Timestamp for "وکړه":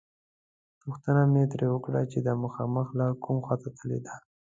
1.73-2.01